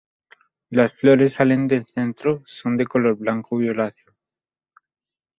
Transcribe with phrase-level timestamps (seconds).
[0.71, 4.15] Las flores salen del centro, y son de color blanco violáceo.